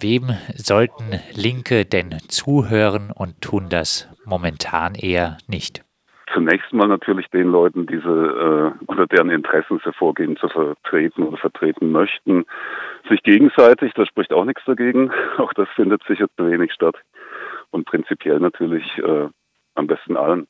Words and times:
Wem 0.00 0.30
sollten 0.54 1.20
Linke 1.34 1.84
denn 1.84 2.16
zuhören 2.28 3.10
und 3.10 3.40
tun 3.40 3.68
das 3.68 4.08
momentan 4.24 4.94
eher 4.94 5.38
nicht? 5.48 5.84
Zunächst 6.32 6.72
mal 6.72 6.86
natürlich 6.86 7.26
den 7.28 7.48
Leuten, 7.48 7.86
diese 7.86 8.08
äh, 8.08 8.84
oder 8.86 9.06
deren 9.06 9.30
Interessen 9.30 9.80
sie 9.84 9.92
vorgeben 9.92 10.36
zu 10.36 10.48
vertreten 10.48 11.22
oder 11.22 11.36
vertreten 11.36 11.90
möchten. 11.90 12.44
Sich 13.08 13.22
gegenseitig, 13.22 13.92
da 13.94 14.06
spricht 14.06 14.32
auch 14.32 14.44
nichts 14.44 14.62
dagegen. 14.66 15.10
Auch 15.38 15.52
das 15.54 15.68
findet 15.74 16.02
sicher 16.06 16.26
zu 16.36 16.48
wenig 16.48 16.72
statt. 16.72 16.96
Und 17.70 17.86
prinzipiell 17.86 18.38
natürlich 18.40 18.86
äh, 18.98 19.28
am 19.74 19.86
besten 19.86 20.16
allen. 20.16 20.46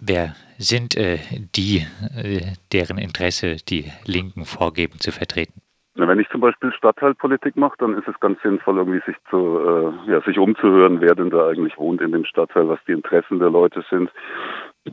Wer 0.00 0.34
sind 0.58 0.96
äh, 0.96 1.18
die, 1.54 1.86
äh, 2.16 2.54
deren 2.72 2.98
Interesse 2.98 3.56
die 3.56 3.92
Linken 4.06 4.44
vorgeben 4.44 4.98
zu 4.98 5.12
vertreten? 5.12 5.61
Wenn 5.94 6.18
ich 6.18 6.28
zum 6.30 6.40
Beispiel 6.40 6.72
Stadtteilpolitik 6.72 7.56
mache, 7.56 7.76
dann 7.78 7.98
ist 7.98 8.08
es 8.08 8.18
ganz 8.20 8.40
sinnvoll, 8.42 8.78
irgendwie 8.78 9.02
sich 9.04 9.16
zu, 9.28 9.58
äh, 10.06 10.10
ja, 10.10 10.22
sich 10.22 10.38
umzuhören, 10.38 11.02
wer 11.02 11.14
denn 11.14 11.28
da 11.28 11.48
eigentlich 11.48 11.76
wohnt 11.76 12.00
in 12.00 12.12
dem 12.12 12.24
Stadtteil, 12.24 12.68
was 12.68 12.80
die 12.86 12.92
Interessen 12.92 13.38
der 13.38 13.50
Leute 13.50 13.84
sind. 13.90 14.10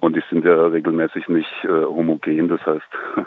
Und 0.02 0.16
die 0.16 0.24
sind 0.30 0.44
ja 0.44 0.68
regelmäßig 0.68 1.30
nicht 1.30 1.52
äh, 1.64 1.86
homogen. 1.86 2.50
Das 2.50 2.66
heißt, 2.66 2.88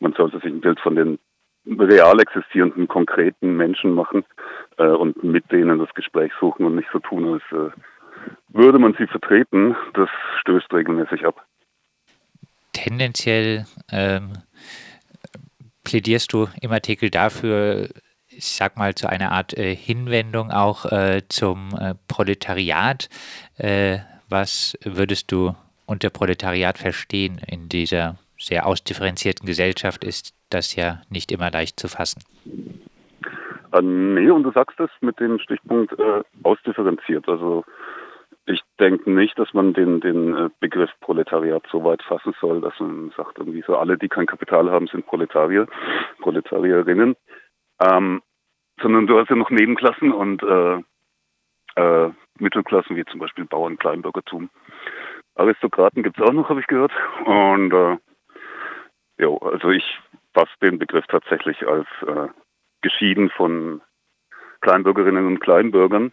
man 0.00 0.12
sollte 0.12 0.38
sich 0.38 0.52
ein 0.52 0.60
Bild 0.60 0.78
von 0.78 0.94
den 0.94 1.18
real 1.66 2.20
existierenden, 2.20 2.86
konkreten 2.86 3.56
Menschen 3.56 3.94
machen 3.94 4.24
äh, 4.78 4.86
und 4.86 5.22
mit 5.24 5.50
denen 5.50 5.80
das 5.80 5.92
Gespräch 5.94 6.32
suchen 6.38 6.66
und 6.66 6.76
nicht 6.76 6.88
so 6.92 7.00
tun, 7.00 7.34
als 7.34 7.42
äh, 7.50 7.72
würde 8.48 8.78
man 8.78 8.94
sie 8.94 9.06
vertreten. 9.06 9.74
Das 9.94 10.08
stößt 10.40 10.72
regelmäßig 10.72 11.26
ab. 11.26 11.44
Tendenziell 12.72 13.64
ähm, 13.90 14.32
plädierst 15.84 16.32
du 16.32 16.48
im 16.60 16.72
Artikel 16.72 17.10
dafür, 17.10 17.88
ich 18.28 18.46
sag 18.46 18.76
mal, 18.76 18.94
zu 18.94 19.08
einer 19.08 19.32
Art 19.32 19.56
äh, 19.56 19.74
Hinwendung 19.74 20.50
auch 20.50 20.86
äh, 20.86 21.22
zum 21.28 21.70
äh, 21.78 21.94
Proletariat. 22.08 23.08
Äh, 23.58 23.98
was 24.28 24.78
würdest 24.84 25.30
du 25.32 25.54
unter 25.86 26.10
Proletariat 26.10 26.78
verstehen 26.78 27.40
in 27.46 27.68
dieser 27.68 28.18
sehr 28.38 28.66
ausdifferenzierten 28.66 29.46
Gesellschaft? 29.46 30.04
Ist 30.04 30.34
das 30.52 30.76
ja 30.76 31.02
nicht 31.08 31.32
immer 31.32 31.50
leicht 31.50 31.80
zu 31.80 31.88
fassen. 31.88 32.22
Äh, 33.72 33.82
nee, 33.82 34.30
und 34.30 34.42
du 34.42 34.52
sagst 34.52 34.78
es 34.80 34.90
mit 35.00 35.18
dem 35.18 35.38
Stichpunkt 35.38 35.98
äh, 35.98 36.22
ausdifferenziert. 36.42 37.28
Also 37.28 37.64
ich 38.46 38.60
denke 38.80 39.10
nicht, 39.10 39.38
dass 39.38 39.54
man 39.54 39.72
den, 39.72 40.00
den 40.00 40.36
äh, 40.36 40.50
Begriff 40.60 40.90
Proletariat 41.00 41.64
so 41.70 41.84
weit 41.84 42.02
fassen 42.02 42.34
soll, 42.40 42.60
dass 42.60 42.78
man 42.80 43.12
sagt, 43.16 43.38
irgendwie 43.38 43.62
so 43.66 43.76
alle, 43.76 43.96
die 43.96 44.08
kein 44.08 44.26
Kapital 44.26 44.70
haben, 44.70 44.88
sind 44.88 45.06
Proletarier, 45.06 45.66
Proletarierinnen. 46.20 47.16
Ähm, 47.80 48.22
sondern 48.80 49.06
du 49.06 49.18
hast 49.18 49.30
ja 49.30 49.36
noch 49.36 49.50
Nebenklassen 49.50 50.12
und 50.12 50.42
äh, 50.42 50.82
äh, 51.76 52.10
Mittelklassen, 52.38 52.96
wie 52.96 53.04
zum 53.04 53.20
Beispiel 53.20 53.44
Bauern, 53.44 53.78
Kleinbürgertum. 53.78 54.50
Aristokraten 55.36 56.02
gibt 56.02 56.18
es 56.18 56.26
auch 56.26 56.32
noch, 56.32 56.48
habe 56.48 56.60
ich 56.60 56.66
gehört. 56.66 56.92
Und 57.24 57.72
äh, 57.72 57.96
jo, 59.18 59.36
also 59.38 59.70
ich 59.70 60.00
fasse 60.34 60.50
den 60.60 60.78
Begriff 60.78 61.06
tatsächlich 61.06 61.66
als 61.66 61.86
äh, 62.06 62.28
geschieden 62.80 63.30
von 63.30 63.80
Kleinbürgerinnen 64.60 65.26
und 65.26 65.40
Kleinbürgern 65.40 66.12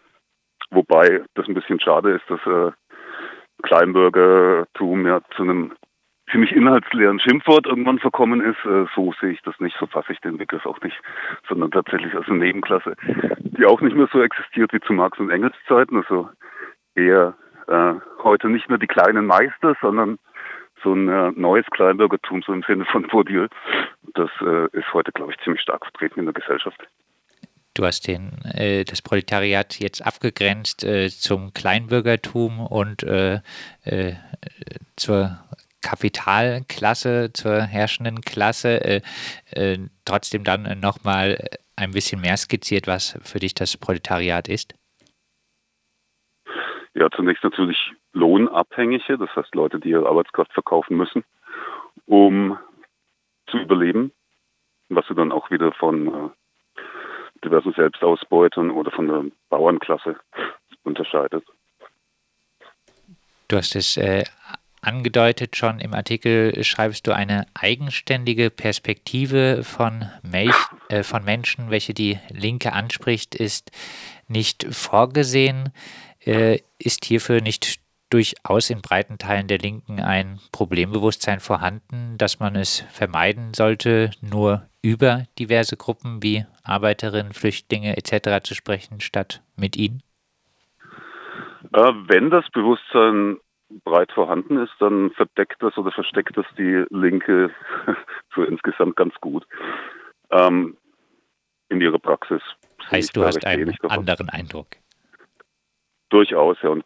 Wobei 0.70 1.22
das 1.34 1.48
ein 1.48 1.54
bisschen 1.54 1.80
schade 1.80 2.12
ist, 2.12 2.28
dass 2.28 2.40
äh, 2.46 2.72
Kleinbürgertum 3.62 5.06
ja 5.06 5.20
zu 5.36 5.42
einem 5.42 5.72
ziemlich 6.30 6.52
inhaltsleeren 6.52 7.18
Schimpfwort 7.18 7.66
irgendwann 7.66 7.98
verkommen 7.98 8.40
ist. 8.40 8.64
Äh, 8.64 8.86
so 8.94 9.12
sehe 9.20 9.30
ich 9.30 9.42
das 9.42 9.58
nicht, 9.60 9.76
so 9.78 9.86
fasse 9.86 10.12
ich 10.12 10.20
den 10.20 10.38
Begriff 10.38 10.66
auch 10.66 10.80
nicht, 10.80 10.96
sondern 11.48 11.70
tatsächlich 11.70 12.14
als 12.14 12.28
eine 12.28 12.38
Nebenklasse, 12.38 12.94
die 13.40 13.66
auch 13.66 13.80
nicht 13.80 13.96
mehr 13.96 14.08
so 14.12 14.22
existiert 14.22 14.72
wie 14.72 14.80
zu 14.80 14.92
Marx 14.92 15.18
und 15.18 15.30
Engels 15.30 15.56
Zeiten. 15.66 15.96
Also 15.96 16.28
eher 16.94 17.34
äh, 17.66 17.94
heute 18.22 18.48
nicht 18.48 18.68
mehr 18.68 18.78
die 18.78 18.86
kleinen 18.86 19.26
Meister, 19.26 19.76
sondern 19.80 20.18
so 20.82 20.94
ein 20.94 21.08
äh, 21.08 21.32
neues 21.36 21.66
Kleinbürgertum, 21.66 22.42
so 22.42 22.52
im 22.52 22.62
Sinne 22.62 22.84
von 22.86 23.06
Bourdieu. 23.08 23.48
Das 24.14 24.30
äh, 24.40 24.66
ist 24.72 24.92
heute, 24.92 25.12
glaube 25.12 25.32
ich, 25.32 25.38
ziemlich 25.40 25.62
stark 25.62 25.84
vertreten 25.84 26.20
in 26.20 26.26
der 26.26 26.34
Gesellschaft. 26.34 26.80
Du 27.80 27.86
hast 27.86 28.06
den, 28.06 28.32
äh, 28.44 28.84
das 28.84 29.00
Proletariat 29.00 29.80
jetzt 29.80 30.04
abgegrenzt 30.06 30.84
äh, 30.84 31.08
zum 31.08 31.54
Kleinbürgertum 31.54 32.60
und 32.60 33.02
äh, 33.04 33.40
äh 33.84 34.16
zur 34.96 35.38
Kapitalklasse, 35.82 37.30
zur 37.32 37.62
herrschenden 37.62 38.20
Klasse. 38.20 38.84
Äh, 38.84 39.00
äh, 39.52 39.78
trotzdem 40.04 40.44
dann 40.44 40.78
nochmal 40.78 41.38
ein 41.74 41.92
bisschen 41.92 42.20
mehr 42.20 42.36
skizziert, 42.36 42.86
was 42.86 43.18
für 43.22 43.38
dich 43.38 43.54
das 43.54 43.78
Proletariat 43.78 44.48
ist. 44.48 44.74
Ja, 46.92 47.08
zunächst 47.10 47.44
natürlich 47.44 47.92
Lohnabhängige, 48.12 49.16
das 49.16 49.34
heißt 49.34 49.54
Leute, 49.54 49.80
die 49.80 49.88
ihre 49.88 50.06
Arbeitskraft 50.06 50.52
verkaufen 50.52 50.98
müssen, 50.98 51.24
um 52.04 52.58
zu 53.46 53.56
überleben, 53.56 54.12
was 54.90 55.06
sie 55.08 55.14
dann 55.14 55.32
auch 55.32 55.50
wieder 55.50 55.72
von 55.72 56.30
diversen 57.44 57.72
Selbstausbeutern 57.72 58.70
oder 58.70 58.90
von 58.90 59.08
der 59.08 59.24
Bauernklasse 59.48 60.16
unterscheidet. 60.84 61.44
Du 63.48 63.56
hast 63.56 63.74
es 63.74 63.96
äh, 63.96 64.24
angedeutet 64.82 65.56
schon 65.56 65.80
im 65.80 65.92
Artikel, 65.94 66.62
schreibst 66.64 67.06
du 67.06 67.14
eine 67.14 67.46
eigenständige 67.54 68.50
Perspektive 68.50 69.62
von, 69.64 70.08
Melch, 70.22 70.54
äh, 70.88 71.02
von 71.02 71.24
Menschen, 71.24 71.70
welche 71.70 71.94
die 71.94 72.18
Linke 72.30 72.72
anspricht, 72.72 73.34
ist 73.34 73.72
nicht 74.28 74.66
vorgesehen. 74.70 75.72
Äh, 76.24 76.60
ist 76.78 77.04
hierfür 77.04 77.40
nicht 77.40 77.80
durchaus 78.10 78.70
in 78.70 78.82
breiten 78.82 79.18
Teilen 79.18 79.46
der 79.46 79.58
Linken 79.58 80.00
ein 80.00 80.40
Problembewusstsein 80.52 81.40
vorhanden, 81.40 82.16
dass 82.18 82.40
man 82.40 82.56
es 82.56 82.80
vermeiden 82.90 83.54
sollte, 83.54 84.10
nur 84.20 84.66
über 84.82 85.24
diverse 85.38 85.76
Gruppen 85.76 86.22
wie 86.22 86.44
Arbeiterinnen, 86.64 87.32
Flüchtlinge 87.32 87.96
etc. 87.96 88.42
zu 88.42 88.54
sprechen, 88.54 89.00
statt 89.00 89.42
mit 89.56 89.76
ihnen? 89.76 90.02
Äh, 91.72 91.92
wenn 92.08 92.30
das 92.30 92.48
Bewusstsein 92.50 93.38
breit 93.84 94.10
vorhanden 94.12 94.58
ist, 94.58 94.72
dann 94.80 95.12
verdeckt 95.12 95.62
das 95.62 95.76
oder 95.78 95.92
versteckt 95.92 96.36
das 96.36 96.46
die 96.58 96.84
Linke 96.90 97.54
so 98.34 98.42
insgesamt 98.42 98.96
ganz 98.96 99.14
gut 99.20 99.46
ähm, 100.30 100.76
in 101.68 101.80
ihrer 101.80 101.98
Praxis. 101.98 102.42
Heißt, 102.90 103.16
du 103.16 103.24
hast 103.24 103.46
einen 103.46 103.76
anderen 103.88 104.28
Eindruck? 104.28 104.66
Durchaus, 106.08 106.56
ja. 106.62 106.70
Und 106.70 106.84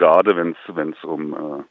gerade 0.00 0.34
wenn 0.34 0.92
es 0.92 1.04
um 1.04 1.34
äh, 1.34 1.64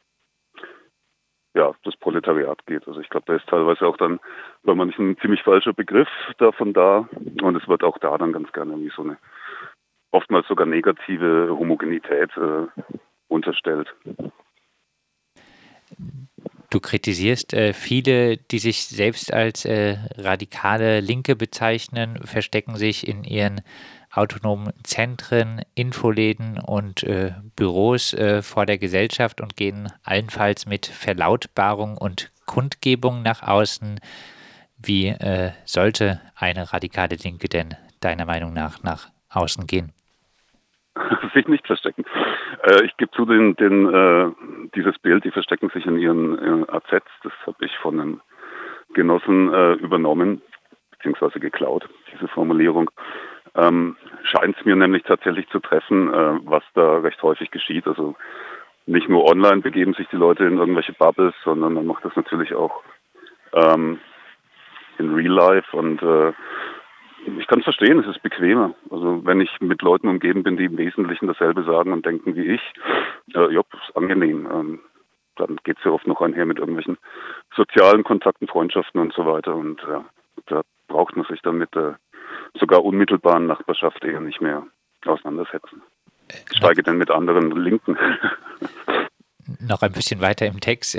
ja, 1.58 1.74
das 1.82 1.96
Proletariat 1.96 2.64
geht. 2.66 2.86
Also 2.86 3.00
ich 3.00 3.08
glaube, 3.08 3.26
da 3.26 3.34
ist 3.34 3.48
teilweise 3.48 3.84
auch 3.86 3.96
dann, 3.96 4.20
weil 4.62 4.76
man 4.76 4.86
nicht 4.86 5.00
ein 5.00 5.18
ziemlich 5.18 5.42
falscher 5.42 5.72
Begriff 5.72 6.08
davon 6.38 6.72
da 6.72 7.08
und 7.42 7.56
es 7.56 7.66
wird 7.66 7.82
auch 7.82 7.98
da 7.98 8.16
dann 8.18 8.32
ganz 8.32 8.52
gerne 8.52 8.72
irgendwie 8.72 8.92
so 8.94 9.02
eine 9.02 9.18
oftmals 10.12 10.46
sogar 10.46 10.66
negative 10.66 11.48
Homogenität 11.50 12.30
äh, 12.36 12.66
unterstellt. 13.28 13.92
Du 16.70 16.78
kritisierst 16.78 17.52
äh, 17.52 17.72
viele, 17.72 18.36
die 18.36 18.60
sich 18.60 18.86
selbst 18.86 19.32
als 19.32 19.64
äh, 19.64 19.96
radikale 20.16 21.00
Linke 21.00 21.34
bezeichnen, 21.34 22.20
verstecken 22.24 22.76
sich 22.76 23.08
in 23.08 23.24
ihren 23.24 23.62
autonomen 24.12 24.72
Zentren, 24.82 25.62
Infoläden 25.74 26.58
und 26.58 27.02
äh, 27.02 27.32
Büros 27.56 28.12
äh, 28.14 28.42
vor 28.42 28.66
der 28.66 28.78
Gesellschaft 28.78 29.40
und 29.40 29.56
gehen 29.56 29.92
allenfalls 30.04 30.66
mit 30.66 30.86
Verlautbarung 30.86 31.96
und 31.96 32.32
Kundgebung 32.46 33.22
nach 33.22 33.42
außen. 33.42 34.00
Wie 34.82 35.08
äh, 35.08 35.50
sollte 35.64 36.20
eine 36.36 36.72
radikale 36.72 37.16
Linke 37.22 37.48
denn 37.48 37.76
deiner 38.00 38.24
Meinung 38.24 38.52
nach 38.52 38.82
nach 38.82 39.08
außen 39.30 39.66
gehen? 39.66 39.92
Sich 41.34 41.46
nicht 41.46 41.66
verstecken. 41.66 42.04
Äh, 42.64 42.84
ich 42.84 42.96
gebe 42.96 43.10
zu, 43.12 43.24
den, 43.24 43.54
den, 43.56 43.92
äh, 43.92 44.30
dieses 44.74 44.98
Bild, 44.98 45.24
die 45.24 45.30
verstecken 45.30 45.70
sich 45.70 45.86
in 45.86 45.98
ihren 45.98 46.68
AZs. 46.68 47.04
Das 47.22 47.32
habe 47.46 47.64
ich 47.64 47.76
von 47.78 48.00
einem 48.00 48.20
Genossen 48.94 49.52
äh, 49.52 49.72
übernommen, 49.74 50.42
beziehungsweise 50.90 51.38
geklaut, 51.38 51.88
diese 52.12 52.28
Formulierung 52.28 52.90
ähm, 53.54 53.96
scheint 54.22 54.56
es 54.58 54.64
mir 54.64 54.76
nämlich 54.76 55.02
tatsächlich 55.04 55.48
zu 55.48 55.60
treffen, 55.60 56.12
äh, 56.12 56.38
was 56.44 56.62
da 56.74 56.98
recht 56.98 57.22
häufig 57.22 57.50
geschieht. 57.50 57.86
Also 57.86 58.16
nicht 58.86 59.08
nur 59.08 59.24
online 59.24 59.60
begeben 59.60 59.94
sich 59.94 60.08
die 60.08 60.16
Leute 60.16 60.44
in 60.44 60.58
irgendwelche 60.58 60.92
Bubbles, 60.92 61.34
sondern 61.44 61.74
man 61.74 61.86
macht 61.86 62.04
das 62.04 62.16
natürlich 62.16 62.54
auch 62.54 62.82
ähm, 63.52 63.98
in 64.98 65.14
Real 65.14 65.32
Life 65.32 65.76
und 65.76 66.02
äh, 66.02 66.32
ich 67.38 67.46
kann 67.46 67.58
es 67.58 67.64
verstehen, 67.64 67.98
es 67.98 68.06
ist 68.06 68.22
bequemer. 68.22 68.74
Also 68.90 69.24
wenn 69.24 69.40
ich 69.40 69.50
mit 69.60 69.82
Leuten 69.82 70.08
umgeben 70.08 70.42
bin, 70.42 70.56
die 70.56 70.64
im 70.64 70.78
Wesentlichen 70.78 71.26
dasselbe 71.26 71.64
sagen 71.64 71.92
und 71.92 72.06
denken 72.06 72.34
wie 72.34 72.54
ich, 72.54 72.62
äh, 73.34 73.52
ja, 73.52 73.60
ist 73.60 73.96
angenehm. 73.96 74.48
Ähm, 74.50 74.80
dann 75.36 75.58
geht 75.64 75.78
es 75.78 75.84
ja 75.84 75.90
oft 75.90 76.06
noch 76.06 76.20
einher 76.20 76.46
mit 76.46 76.58
irgendwelchen 76.58 76.98
sozialen 77.54 78.04
Kontakten, 78.04 78.48
Freundschaften 78.48 79.00
und 79.00 79.12
so 79.12 79.26
weiter. 79.26 79.54
Und 79.54 79.82
ja, 79.82 80.04
da 80.46 80.62
braucht 80.88 81.16
man 81.16 81.26
sich 81.26 81.40
dann 81.42 81.58
mit 81.58 81.74
der 81.74 81.98
sogar 82.58 82.84
unmittelbaren 82.84 83.46
Nachbarschaft 83.46 84.04
eher 84.04 84.20
nicht 84.20 84.40
mehr 84.40 84.66
auseinandersetzen. 85.04 85.82
Schweige 86.56 86.82
denn 86.82 86.98
mit 86.98 87.10
anderen 87.10 87.50
Linken. 87.56 87.96
noch 89.58 89.82
ein 89.82 89.92
bisschen 89.92 90.20
weiter 90.20 90.46
im 90.46 90.60
Text, 90.60 90.96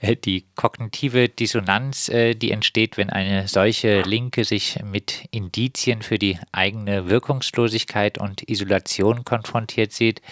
äh, 0.00 0.16
die 0.24 0.46
kognitive 0.54 1.28
Dissonanz, 1.28 2.08
äh, 2.08 2.34
die 2.34 2.50
entsteht, 2.50 2.96
wenn 2.96 3.10
eine 3.10 3.48
solche 3.48 4.02
Linke 4.02 4.44
sich 4.44 4.80
mit 4.84 5.26
Indizien 5.30 6.02
für 6.02 6.18
die 6.18 6.38
eigene 6.52 7.08
Wirkungslosigkeit 7.08 8.18
und 8.18 8.48
Isolation 8.48 9.24
konfrontiert 9.24 9.92
sieht, 9.92 10.22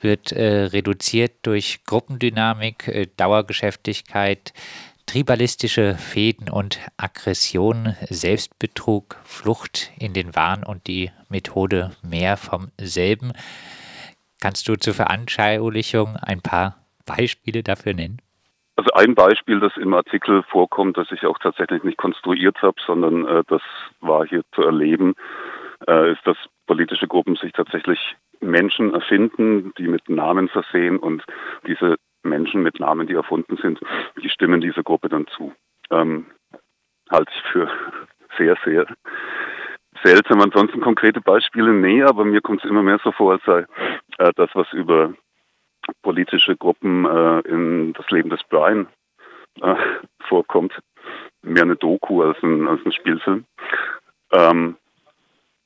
wird 0.00 0.32
äh, 0.32 0.64
reduziert 0.64 1.32
durch 1.42 1.84
Gruppendynamik, 1.84 3.10
Dauergeschäftigkeit, 3.16 4.54
tribalistische 5.10 5.96
Fäden 5.96 6.48
und 6.48 6.78
Aggression, 6.96 7.96
Selbstbetrug, 8.08 9.16
Flucht 9.24 9.90
in 9.98 10.12
den 10.12 10.36
Wahn 10.36 10.62
und 10.62 10.86
die 10.86 11.10
Methode 11.28 11.90
mehr 12.08 12.36
vom 12.36 12.68
selben. 12.80 13.32
Kannst 14.40 14.68
du 14.68 14.76
zur 14.76 14.94
Veranschaulichung 14.94 16.16
ein 16.22 16.40
paar 16.40 16.76
Beispiele 17.06 17.64
dafür 17.64 17.94
nennen? 17.94 18.22
Also 18.76 18.92
ein 18.92 19.16
Beispiel, 19.16 19.58
das 19.58 19.76
im 19.76 19.94
Artikel 19.94 20.44
vorkommt, 20.44 20.96
das 20.96 21.10
ich 21.10 21.26
auch 21.26 21.38
tatsächlich 21.38 21.82
nicht 21.82 21.98
konstruiert 21.98 22.62
habe, 22.62 22.76
sondern 22.86 23.26
äh, 23.26 23.42
das 23.48 23.62
war 24.00 24.24
hier 24.24 24.42
zu 24.54 24.62
erleben, 24.62 25.14
äh, 25.88 26.12
ist, 26.12 26.24
dass 26.24 26.36
politische 26.68 27.08
Gruppen 27.08 27.34
sich 27.34 27.52
tatsächlich 27.52 27.98
Menschen 28.40 28.94
erfinden, 28.94 29.72
die 29.76 29.88
mit 29.88 30.08
Namen 30.08 30.48
versehen 30.48 30.98
und 30.98 31.24
diese 31.66 31.96
Menschen 32.22 32.62
mit 32.62 32.80
Namen, 32.80 33.06
die 33.06 33.14
erfunden 33.14 33.56
sind, 33.56 33.80
die 34.22 34.28
stimmen 34.28 34.60
dieser 34.60 34.82
Gruppe 34.82 35.08
dann 35.08 35.26
zu. 35.28 35.52
Ähm, 35.90 36.26
halte 37.10 37.32
ich 37.34 37.42
für 37.52 37.70
sehr, 38.38 38.56
sehr 38.64 38.86
seltsam. 40.02 40.40
Ansonsten 40.40 40.80
konkrete 40.80 41.20
Beispiele, 41.20 41.72
nee, 41.72 42.02
aber 42.02 42.24
mir 42.24 42.40
kommt 42.40 42.64
es 42.64 42.70
immer 42.70 42.82
mehr 42.82 43.00
so 43.02 43.12
vor, 43.12 43.32
als 43.32 43.44
sei 43.44 43.66
äh, 44.18 44.32
das, 44.36 44.50
was 44.54 44.72
über 44.72 45.14
politische 46.02 46.56
Gruppen 46.56 47.04
äh, 47.04 47.40
in 47.40 47.92
das 47.94 48.08
Leben 48.10 48.30
des 48.30 48.42
Brian 48.44 48.86
äh, 49.60 49.74
vorkommt. 50.28 50.78
Mehr 51.42 51.62
eine 51.62 51.76
Doku 51.76 52.22
als 52.22 52.40
ein, 52.42 52.68
als 52.68 52.84
ein 52.84 52.92
Spielfilm. 52.92 53.44
Ähm, 54.32 54.76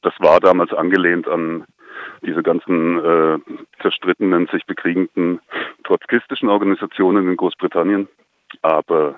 das 0.03 0.15
war 0.19 0.41
damals 0.41 0.73
angelehnt 0.73 1.29
an 1.29 1.65
diese 2.23 2.43
ganzen 2.43 2.99
äh, 3.05 3.39
zerstrittenen, 3.81 4.47
sich 4.49 4.65
bekriegenden 4.67 5.41
trotzkistischen 5.85 6.49
Organisationen 6.49 7.29
in 7.29 7.37
Großbritannien. 7.37 8.09
Aber 8.63 9.17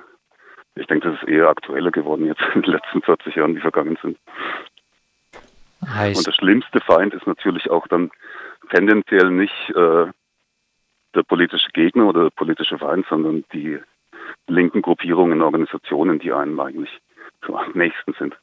ich 0.74 0.86
denke, 0.86 1.10
das 1.10 1.22
ist 1.22 1.28
eher 1.28 1.48
aktueller 1.48 1.90
geworden 1.90 2.26
jetzt 2.26 2.42
in 2.54 2.62
den 2.62 2.72
letzten 2.72 3.02
40 3.02 3.34
Jahren, 3.36 3.54
die 3.54 3.60
vergangen 3.60 3.98
sind. 4.02 4.18
Heißt. 5.86 6.18
Und 6.18 6.26
der 6.26 6.32
schlimmste 6.32 6.80
Feind 6.80 7.14
ist 7.14 7.26
natürlich 7.26 7.70
auch 7.70 7.86
dann 7.88 8.10
tendenziell 8.70 9.30
nicht 9.30 9.70
äh, 9.70 10.06
der 11.14 11.22
politische 11.22 11.70
Gegner 11.72 12.06
oder 12.06 12.24
der 12.24 12.30
politische 12.30 12.78
Feind, 12.78 13.06
sondern 13.08 13.44
die 13.52 13.78
linken 14.48 14.82
Gruppierungen, 14.82 15.42
Organisationen, 15.42 16.18
die 16.18 16.32
einem 16.32 16.58
eigentlich 16.60 16.90
so 17.46 17.56
am 17.56 17.72
nächsten 17.72 18.14
sind. 18.14 18.36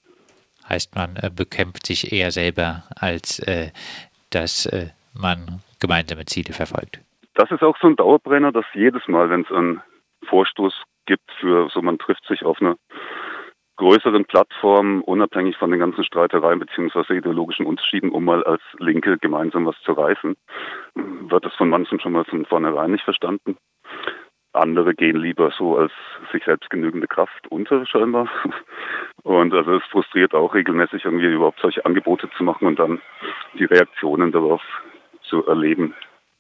Heißt, 0.67 0.95
man 0.95 1.15
äh, 1.17 1.29
bekämpft 1.29 1.85
sich 1.85 2.13
eher 2.13 2.31
selber, 2.31 2.83
als 2.95 3.39
äh, 3.39 3.71
dass 4.33 4.65
äh, 4.67 4.87
man 5.13 5.61
gemeinsame 5.79 6.25
Ziele 6.25 6.53
verfolgt. 6.53 6.99
Das 7.35 7.51
ist 7.51 7.63
auch 7.63 7.77
so 7.79 7.87
ein 7.87 7.95
Dauerbrenner, 7.95 8.51
dass 8.51 8.65
jedes 8.73 9.07
Mal, 9.07 9.29
wenn 9.29 9.41
es 9.41 9.51
einen 9.51 9.81
Vorstoß 10.27 10.73
gibt 11.05 11.29
für 11.39 11.69
so 11.69 11.81
man 11.81 11.97
trifft 11.97 12.25
sich 12.27 12.43
auf 12.43 12.61
einer 12.61 12.75
größeren 13.77 14.25
Plattform, 14.25 15.01
unabhängig 15.01 15.57
von 15.57 15.71
den 15.71 15.79
ganzen 15.79 16.03
Streitereien 16.03 16.59
beziehungsweise 16.59 17.15
ideologischen 17.15 17.65
Unterschieden, 17.65 18.11
um 18.11 18.23
mal 18.23 18.43
als 18.43 18.61
Linke 18.77 19.17
gemeinsam 19.17 19.65
was 19.65 19.75
zu 19.83 19.93
reißen, 19.93 20.35
wird 20.95 21.45
das 21.45 21.55
von 21.55 21.69
manchen 21.69 21.99
schon 21.99 22.11
mal 22.11 22.23
von 22.25 22.45
vornherein 22.45 22.91
nicht 22.91 23.03
verstanden. 23.03 23.57
Andere 24.53 24.93
gehen 24.93 25.17
lieber 25.17 25.51
so 25.57 25.77
als 25.77 25.91
sich 26.31 26.43
selbst 26.45 26.69
genügende 26.69 27.07
Kraft 27.07 27.47
unter, 27.49 27.85
scheinbar. 27.85 28.29
Und 29.23 29.53
also 29.53 29.75
es 29.75 29.83
frustriert 29.85 30.33
auch 30.33 30.53
regelmäßig 30.53 31.05
irgendwie 31.05 31.25
überhaupt 31.27 31.59
solche 31.61 31.85
Angebote 31.85 32.29
zu 32.37 32.43
machen 32.43 32.67
und 32.67 32.77
dann 32.77 33.01
die 33.57 33.65
Reaktionen 33.65 34.31
darauf 34.31 34.61
zu 35.23 35.45
erleben. 35.47 35.95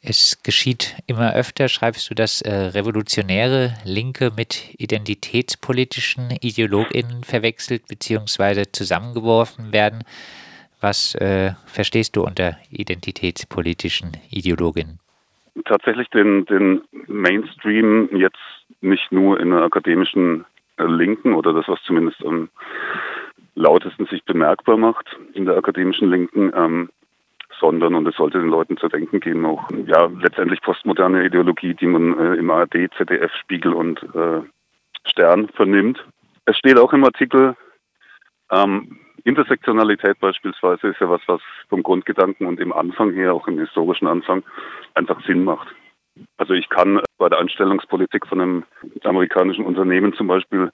Es 0.05 0.43
geschieht 0.43 0.97
immer 1.07 1.33
öfter, 1.33 1.69
schreibst 1.69 2.09
du, 2.09 2.13
dass 2.13 2.41
äh, 2.41 2.51
revolutionäre 2.51 3.73
Linke 3.85 4.31
mit 4.35 4.75
identitätspolitischen 4.77 6.37
IdeologInnen 6.41 7.23
verwechselt 7.23 7.87
bzw. 7.87 8.65
zusammengeworfen 8.73 9.71
werden. 9.71 10.03
Was 10.81 11.15
äh, 11.15 11.53
verstehst 11.65 12.17
du 12.17 12.23
unter 12.25 12.57
identitätspolitischen 12.69 14.17
Ideologinnen? 14.29 14.99
Tatsächlich 15.65 16.09
den, 16.09 16.45
den 16.45 16.81
Mainstream 17.07 18.09
jetzt 18.15 18.37
nicht 18.81 19.11
nur 19.11 19.39
in 19.39 19.51
der 19.51 19.61
akademischen 19.61 20.45
äh, 20.77 20.85
Linken 20.85 21.33
oder 21.33 21.53
das, 21.53 21.67
was 21.67 21.81
zumindest 21.83 22.25
am 22.25 22.49
lautesten 23.55 24.07
sich 24.07 24.23
bemerkbar 24.25 24.77
macht 24.77 25.15
in 25.33 25.45
der 25.45 25.57
akademischen 25.57 26.09
Linken, 26.09 26.51
ähm, 26.55 26.89
sondern, 27.59 27.93
und 27.93 28.07
es 28.07 28.15
sollte 28.15 28.39
den 28.39 28.49
Leuten 28.49 28.77
zu 28.77 28.87
denken 28.87 29.19
geben, 29.19 29.45
auch 29.45 29.69
ja 29.85 30.09
letztendlich 30.19 30.61
postmoderne 30.61 31.25
Ideologie, 31.25 31.73
die 31.73 31.85
man 31.85 32.17
äh, 32.17 32.35
im 32.35 32.49
ARD, 32.49 32.89
ZDF, 32.97 33.31
Spiegel 33.35 33.73
und 33.73 34.01
äh, 34.15 34.41
Stern 35.05 35.49
vernimmt. 35.49 36.03
Es 36.45 36.57
steht 36.57 36.77
auch 36.77 36.93
im 36.93 37.03
Artikel, 37.03 37.55
ähm, 38.51 38.99
Intersektionalität 39.23 40.19
beispielsweise 40.19 40.89
ist 40.89 40.99
ja 40.99 41.09
was, 41.09 41.21
was 41.27 41.41
vom 41.69 41.83
Grundgedanken 41.83 42.45
und 42.45 42.59
im 42.59 42.73
Anfang 42.73 43.13
her, 43.13 43.33
auch 43.33 43.47
im 43.47 43.59
historischen 43.59 44.07
Anfang, 44.07 44.43
einfach 44.95 45.23
Sinn 45.25 45.43
macht. 45.43 45.67
Also 46.37 46.53
ich 46.53 46.69
kann 46.69 47.01
bei 47.17 47.29
der 47.29 47.39
Anstellungspolitik 47.39 48.27
von 48.27 48.41
einem 48.41 48.63
amerikanischen 49.03 49.65
Unternehmen 49.65 50.13
zum 50.13 50.27
Beispiel 50.27 50.71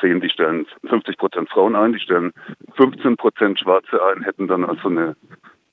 sehen, 0.00 0.20
die 0.20 0.30
stellen 0.30 0.66
50 0.88 1.18
Prozent 1.18 1.50
Frauen 1.50 1.74
ein, 1.74 1.92
die 1.92 2.00
stellen 2.00 2.32
15 2.76 3.16
Prozent 3.16 3.58
Schwarze 3.58 4.02
ein, 4.06 4.22
hätten 4.22 4.46
dann 4.48 4.64
also 4.64 4.88
eine 4.88 5.16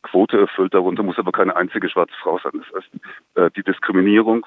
Quote 0.01 0.39
erfüllt. 0.39 0.73
Darunter 0.73 1.03
muss 1.03 1.17
aber 1.17 1.31
keine 1.31 1.55
einzige 1.55 1.89
schwarze 1.89 2.15
Frau 2.21 2.39
sein. 2.39 2.53
Das 2.53 2.83
heißt, 2.83 2.89
äh, 3.35 3.51
die 3.55 3.63
Diskriminierung, 3.63 4.45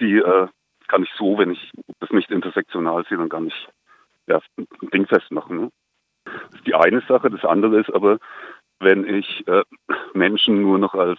die 0.00 0.18
äh, 0.18 0.46
kann 0.88 1.02
ich 1.02 1.10
so, 1.16 1.36
wenn 1.38 1.50
ich 1.50 1.70
das 2.00 2.10
nicht 2.10 2.30
intersektional 2.30 3.04
sehe, 3.08 3.18
dann 3.18 3.28
gar 3.28 3.40
nicht 3.40 3.68
ja, 4.26 4.40
dingfest 4.92 5.30
machen. 5.30 5.56
Ne? 5.56 5.70
Das 6.50 6.60
ist 6.60 6.66
die 6.66 6.74
eine 6.74 7.00
Sache. 7.02 7.30
Das 7.30 7.44
andere 7.44 7.80
ist 7.80 7.92
aber, 7.92 8.18
wenn 8.78 9.06
ich 9.06 9.46
äh, 9.46 9.62
Menschen 10.14 10.62
nur 10.62 10.78
noch 10.78 10.94
als 10.94 11.18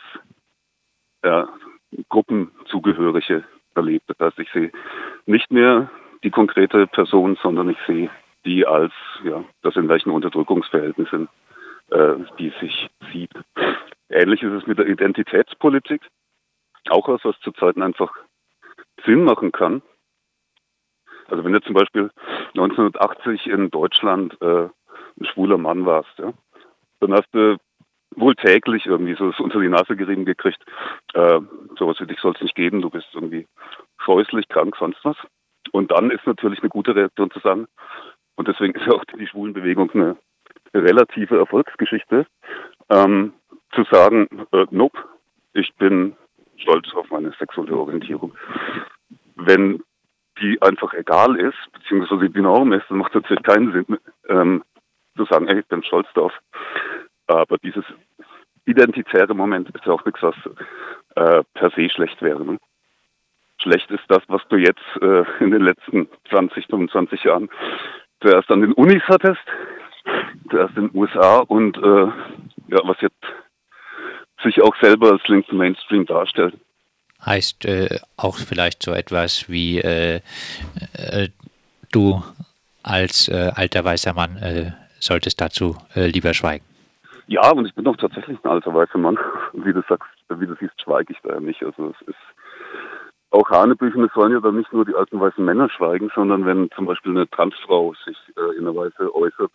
ja, 1.24 1.50
Gruppenzugehörige 2.10 3.44
erlebe. 3.76 4.04
Das 4.08 4.20
heißt, 4.20 4.40
ich 4.40 4.52
sehe 4.52 4.72
nicht 5.26 5.52
mehr 5.52 5.90
die 6.24 6.32
konkrete 6.32 6.88
Person, 6.88 7.38
sondern 7.42 7.70
ich 7.70 7.78
sehe 7.88 8.10
die 8.46 8.66
als 8.66 8.94
ja, 9.24 9.44
das 9.62 9.76
in 9.76 9.88
welchen 9.88 10.12
Unterdrückungsverhältnissen 10.12 11.28
äh, 11.92 12.16
die 12.40 12.52
sich 12.60 12.90
sieht. 13.12 13.32
Ähnlich 14.10 14.42
ist 14.44 14.54
es 14.54 14.68
mit 14.68 14.80
der 14.80 14.88
Identitätspolitik. 14.88 16.02
Auch 16.90 17.08
was, 17.08 17.24
was 17.24 17.40
zu 17.42 17.52
Zeiten 17.52 17.82
einfach 17.84 18.12
Sinn 19.06 19.24
machen 19.24 19.52
kann. 19.52 19.82
Also 21.28 21.44
wenn 21.44 21.54
du 21.54 21.62
zum 21.62 21.76
Beispiel 21.76 22.12
1980 22.56 23.48
in 23.48 23.70
Deutschland 23.70 24.42
äh, 24.42 24.68
ein 25.20 25.26
schwuler 25.26 25.58
Mann 25.58 25.86
warst, 25.86 26.18
ja, 26.18 26.34
dann 27.00 27.14
hast 27.14 27.28
du 27.34 27.58
wohl 28.16 28.36
täglich 28.36 28.86
irgendwie 28.86 29.16
so 29.16 29.32
unter 29.42 29.60
die 29.60 29.70
Nase 29.70 29.96
gerieben 29.96 30.26
gekriegt, 30.26 30.64
äh, 31.14 31.40
sowas 31.78 31.98
wie 32.00 32.08
dich 32.08 32.20
soll 32.20 32.34
es 32.36 32.42
nicht 32.42 32.56
geben, 32.56 32.82
du 32.82 32.90
bist 32.90 33.08
irgendwie 33.14 33.48
scheußlich, 34.04 34.48
krank, 34.50 34.76
sonst 34.78 35.00
was. 35.04 35.18
Und 35.72 35.92
dann 35.92 36.12
ist 36.12 36.26
natürlich 36.26 36.60
eine 36.60 36.70
gute 36.70 36.96
Reaktion 36.96 37.32
zu 37.32 37.40
sagen, 37.40 37.68
und 38.36 38.48
deswegen 38.48 38.74
ist 38.74 38.86
ja 38.86 38.94
auch 38.94 39.06
die 39.06 39.28
Schwulenbewegung 39.28 39.92
eine 39.92 40.18
relative 40.74 41.38
Erfolgsgeschichte, 41.38 42.26
ähm, 42.90 43.34
zu 43.74 43.84
sagen, 43.92 44.28
äh, 44.52 44.66
nope, 44.72 44.98
ich 45.54 45.74
bin 45.76 46.16
stolz 46.58 46.94
auf 46.94 47.10
meine 47.10 47.32
sexuelle 47.38 47.76
Orientierung. 47.76 48.34
Wenn 49.36 49.84
die 50.42 50.62
einfach 50.62 50.94
egal 50.94 51.36
ist, 51.36 51.58
beziehungsweise 51.74 52.30
die 52.30 52.42
Norm 52.42 52.74
ist, 52.74 52.86
dann 52.90 52.98
macht 52.98 53.16
es 53.16 53.22
natürlich 53.22 53.44
keinen 53.44 53.72
Sinn, 53.74 53.98
ähm, 54.30 54.64
zu 55.26 55.34
sagen, 55.34 55.48
ich 55.50 55.66
bin 55.68 55.84
stolz 55.84 56.08
drauf. 56.14 56.34
Aber 57.28 57.58
dieses 57.58 57.86
identitäre 58.66 59.34
Moment 59.34 59.70
ist 59.70 59.86
ja 59.86 59.94
auch 59.94 60.06
nichts, 60.06 60.22
was 60.22 60.36
äh, 61.16 61.44
per 61.54 61.72
se 61.72 61.90
schlecht 61.90 62.22
wäre. 62.22 62.44
Ne? 62.46 62.58
Schlecht 63.62 63.90
ist 63.92 64.04
das, 64.08 64.24
was 64.28 64.42
du 64.50 64.58
jetzt 64.58 64.82
äh, 65.02 65.24
in 65.44 65.52
den 65.52 65.62
letzten 65.62 66.08
20, 66.30 66.66
25 66.68 67.24
Jahren 67.24 67.50
zuerst 68.22 68.50
an 68.52 68.62
den 68.62 68.74
Unis 68.74 69.04
hattest, 69.08 69.42
zuerst 70.50 70.76
in 70.78 70.88
den 70.88 70.98
USA 70.98 71.40
und 71.40 71.78
äh, 71.78 72.08
ja, 72.68 72.80
was 72.84 73.00
jetzt 73.02 73.16
sich 74.44 74.62
auch 74.62 74.76
selber 74.82 75.12
als 75.12 75.28
linken 75.28 75.58
Mainstream 75.58 76.06
darstellt. 76.06 76.56
Heißt 77.24 77.66
äh, 77.66 78.00
auch 78.18 78.38
vielleicht 78.38 78.82
so 78.82 78.94
etwas 78.94 79.48
wie 79.50 79.80
äh, 79.80 80.22
äh 80.94 81.30
du 81.92 82.24
als 82.84 83.30
alter 83.30 83.84
weißer 83.84 84.14
Mann 84.14 84.38
solltest 85.02 85.42
dazu 85.42 85.76
äh, 85.96 86.08
lieber 86.08 86.34
schweigen. 86.34 86.66
Ja, 87.28 87.50
und 87.52 87.66
ich 87.66 87.74
bin 87.74 87.86
doch 87.86 87.98
tatsächlich 87.98 88.38
ein 88.44 88.50
alter 88.50 88.74
weißer 88.74 88.98
Mann. 88.98 89.18
Wie 89.54 89.74
du 89.74 89.82
sagst, 89.88 90.10
wie 90.30 90.48
du 90.48 90.56
siehst, 90.60 90.82
schweige 90.82 91.14
ich 91.14 91.20
da 91.24 91.34
ja 91.34 91.40
nicht. 91.40 91.64
Also 91.64 91.94
es 91.96 92.08
ist 92.08 92.18
auch 93.32 93.50
Hanebüchen, 93.50 94.04
es 94.04 94.14
sollen 94.14 94.34
ja 94.34 94.40
dann 94.42 94.58
nicht 94.58 94.72
nur 94.74 94.86
die 94.86 94.96
alten 94.96 95.20
weißen 95.20 95.44
Männer 95.44 95.70
schweigen, 95.70 96.12
sondern 96.14 96.46
wenn 96.46 96.70
zum 96.72 96.86
Beispiel 96.86 97.12
eine 97.12 97.30
Transfrau 97.30 97.94
sich 98.06 98.18
äh, 98.36 98.58
in 98.58 98.68
einer 98.68 98.76
Weise 98.76 99.14
äußert, 99.16 99.52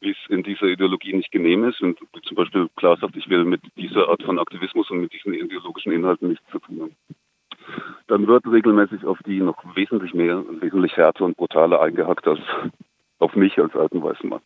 wie 0.00 0.10
es 0.10 0.16
in 0.28 0.42
dieser 0.42 0.66
Ideologie 0.66 1.14
nicht 1.14 1.30
genehm 1.30 1.64
ist 1.64 1.80
und 1.80 1.98
zum 2.24 2.36
Beispiel 2.36 2.68
klar 2.76 2.98
sagt, 2.98 3.16
ich 3.16 3.28
will 3.30 3.44
mit 3.44 3.62
dieser 3.76 4.08
Art 4.08 4.22
von 4.22 4.38
Aktivismus 4.38 4.90
und 4.90 5.00
mit 5.00 5.12
diesen 5.12 5.32
ideologischen 5.32 5.92
Inhalten 5.92 6.28
nichts 6.28 6.44
zu 6.50 6.58
tun 6.58 6.82
haben. 6.82 6.96
Dann 8.08 8.26
wird 8.26 8.46
regelmäßig 8.46 9.04
auf 9.04 9.18
die 9.24 9.40
noch 9.40 9.64
wesentlich 9.74 10.12
mehr, 10.12 10.44
wesentlich 10.60 10.96
härter 10.96 11.24
und 11.24 11.36
brutaler 11.36 11.80
eingehackt 11.80 12.26
als 12.26 12.40
auf 13.22 13.34
mich 13.34 13.58
als 13.58 13.74
alten 13.74 14.02
weißen 14.02 14.28
Mann. 14.28 14.42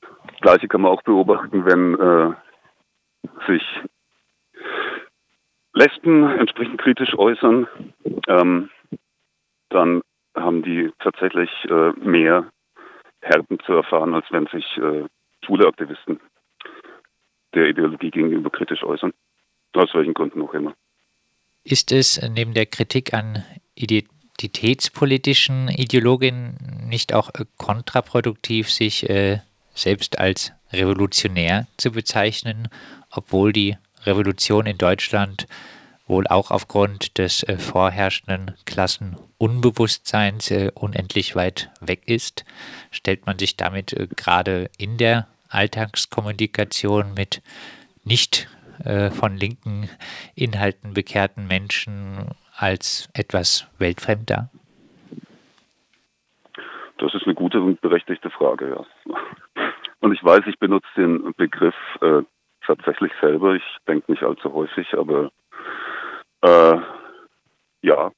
Das 0.00 0.40
Gleiche 0.40 0.68
kann 0.68 0.82
man 0.82 0.92
auch 0.92 1.02
beobachten, 1.02 1.64
wenn 1.64 1.94
äh, 1.98 2.34
sich 3.46 3.62
Lesben 5.72 6.24
entsprechend 6.24 6.80
kritisch 6.80 7.14
äußern, 7.16 7.68
ähm, 8.26 8.70
dann 9.68 10.02
haben 10.34 10.62
die 10.62 10.90
tatsächlich 10.98 11.50
äh, 11.68 11.92
mehr 11.92 12.50
Härten 13.20 13.58
zu 13.60 13.72
erfahren, 13.74 14.14
als 14.14 14.26
wenn 14.30 14.46
sich 14.46 14.64
äh, 14.78 15.04
schwule 15.44 15.66
Aktivisten 15.66 16.20
der 17.54 17.68
Ideologie 17.68 18.10
gegenüber 18.10 18.50
kritisch 18.50 18.82
äußern. 18.82 19.12
Aus 19.74 19.94
welchen 19.94 20.14
Gründen 20.14 20.42
auch 20.42 20.54
immer. 20.54 20.74
Ist 21.62 21.92
es 21.92 22.20
neben 22.34 22.54
der 22.54 22.66
Kritik 22.66 23.14
an 23.14 23.44
identitätspolitischen 24.38 25.68
Ideologinnen 25.68 26.56
nicht 26.86 27.12
auch 27.12 27.30
äh, 27.34 27.44
kontraproduktiv, 27.56 28.70
sich 28.70 29.08
äh, 29.08 29.40
selbst 29.74 30.18
als 30.18 30.52
revolutionär 30.72 31.66
zu 31.76 31.90
bezeichnen, 31.90 32.68
obwohl 33.10 33.52
die 33.52 33.76
Revolution 34.04 34.66
in 34.66 34.78
Deutschland 34.78 35.46
wohl 36.06 36.26
auch 36.26 36.50
aufgrund 36.50 37.18
des 37.18 37.42
äh, 37.42 37.58
vorherrschenden 37.58 38.54
Klassenunbewusstseins 38.64 40.50
äh, 40.50 40.70
unendlich 40.74 41.34
weit 41.34 41.70
weg 41.80 42.02
ist, 42.06 42.44
stellt 42.90 43.26
man 43.26 43.38
sich 43.38 43.56
damit 43.56 43.92
äh, 43.92 44.06
gerade 44.14 44.70
in 44.78 44.98
der 44.98 45.26
Alltagskommunikation 45.48 47.14
mit 47.14 47.42
nicht 48.04 48.48
äh, 48.84 49.10
von 49.10 49.36
linken 49.36 49.90
Inhalten 50.34 50.94
bekehrten 50.94 51.46
Menschen 51.46 52.30
als 52.58 53.08
etwas 53.14 53.66
weltfremd 53.78 54.30
dar? 54.30 54.50
Das 56.98 57.14
ist 57.14 57.24
eine 57.24 57.34
gute 57.34 57.60
und 57.60 57.80
berechtigte 57.80 58.28
Frage, 58.30 58.70
ja. 58.70 59.14
Und 60.00 60.12
ich 60.12 60.22
weiß, 60.22 60.42
ich 60.46 60.58
benutze 60.58 60.88
den 60.96 61.32
Begriff 61.34 61.74
äh, 62.00 62.22
tatsächlich 62.66 63.12
selber. 63.20 63.54
Ich 63.54 63.64
denke 63.86 64.10
nicht 64.10 64.22
allzu 64.22 64.52
häufig, 64.52 64.92
aber 64.94 65.30
äh, 66.42 66.78
ja, 67.82 68.10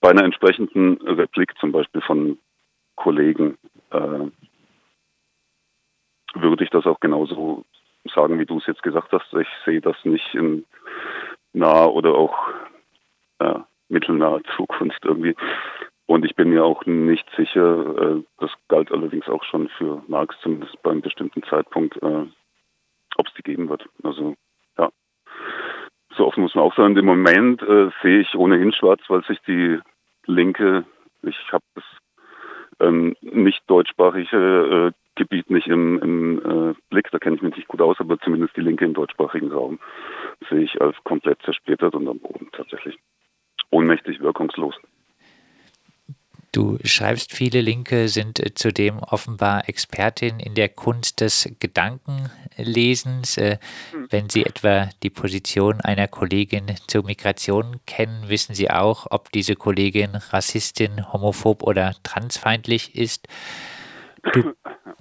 bei 0.00 0.10
einer 0.10 0.24
entsprechenden 0.24 1.00
Replik 1.06 1.56
zum 1.58 1.72
Beispiel 1.72 2.02
von 2.02 2.38
Kollegen 2.94 3.58
äh, 3.90 4.30
würde 6.34 6.64
ich 6.64 6.70
das 6.70 6.86
auch 6.86 7.00
genauso 7.00 7.64
sagen, 8.14 8.38
wie 8.38 8.46
du 8.46 8.58
es 8.58 8.66
jetzt 8.66 8.82
gesagt 8.82 9.12
hast. 9.12 9.32
Ich 9.34 9.48
sehe 9.64 9.80
das 9.80 9.96
nicht 10.04 10.34
in 10.34 10.64
naher 11.52 11.92
oder 11.92 12.14
auch 12.14 12.36
äh, 13.38 13.60
mittelnaher 13.88 14.42
Zukunft 14.56 15.04
irgendwie. 15.04 15.34
Und 16.06 16.24
ich 16.24 16.34
bin 16.36 16.50
mir 16.50 16.64
auch 16.64 16.84
nicht 16.84 17.26
sicher, 17.36 18.16
äh, 18.16 18.22
das 18.38 18.50
galt 18.68 18.92
allerdings 18.92 19.28
auch 19.28 19.42
schon 19.44 19.68
für 19.78 20.02
Marx, 20.06 20.36
zumindest 20.42 20.80
bei 20.82 20.90
einem 20.90 21.00
bestimmten 21.00 21.42
Zeitpunkt, 21.44 21.96
äh, 22.02 22.26
ob 23.16 23.26
es 23.26 23.34
die 23.34 23.42
geben 23.42 23.68
wird. 23.68 23.86
Also 24.02 24.34
ja, 24.78 24.90
so 26.16 26.26
offen 26.26 26.42
muss 26.42 26.54
man 26.54 26.64
auch 26.64 26.76
sein. 26.76 26.96
Im 26.96 27.06
Moment 27.06 27.62
äh, 27.62 27.90
sehe 28.02 28.20
ich 28.20 28.34
ohnehin 28.34 28.72
schwarz, 28.72 29.00
weil 29.08 29.24
sich 29.24 29.40
die 29.42 29.78
Linke, 30.26 30.84
ich 31.22 31.52
habe 31.52 31.64
das 31.74 31.84
ähm, 32.80 33.16
nicht 33.22 33.62
deutschsprachige 33.68 34.92
äh, 34.92 34.98
Gebiet 35.16 35.48
nicht 35.48 35.68
im, 35.68 35.98
im 36.00 36.38
äh, 36.38 36.74
Blick, 36.90 37.10
da 37.12 37.18
kenne 37.18 37.36
ich 37.36 37.42
mich 37.42 37.56
nicht 37.56 37.68
gut 37.68 37.80
aus, 37.80 37.96
aber 38.00 38.18
zumindest 38.18 38.56
die 38.56 38.62
Linke 38.62 38.84
im 38.84 38.94
deutschsprachigen 38.94 39.52
Raum 39.52 39.78
sehe 40.50 40.62
ich 40.62 40.80
als 40.80 40.96
komplett 41.04 41.40
zersplittert 41.42 41.94
und 41.94 42.08
am 42.08 42.18
Boden 42.18 42.48
tatsächlich. 42.52 42.98
Ohnmächtig, 43.74 44.20
wirkungslos. 44.20 44.76
Du 46.52 46.78
schreibst, 46.84 47.32
viele 47.32 47.60
Linke 47.60 48.06
sind 48.06 48.38
äh, 48.38 48.54
zudem 48.54 49.00
offenbar 49.00 49.68
Expertin 49.68 50.38
in 50.38 50.54
der 50.54 50.68
Kunst 50.68 51.20
des 51.20 51.52
Gedankenlesens. 51.58 53.36
Äh, 53.36 53.58
hm. 53.90 54.06
Wenn 54.10 54.28
Sie 54.28 54.46
etwa 54.46 54.88
die 55.02 55.10
Position 55.10 55.80
einer 55.80 56.06
Kollegin 56.06 56.66
zur 56.86 57.04
Migration 57.04 57.80
kennen, 57.84 58.28
wissen 58.28 58.54
Sie 58.54 58.70
auch, 58.70 59.08
ob 59.10 59.32
diese 59.32 59.56
Kollegin 59.56 60.14
Rassistin, 60.14 61.12
homophob 61.12 61.64
oder 61.64 61.96
transfeindlich 62.04 62.94
ist. 62.94 63.26
Du, 64.32 64.54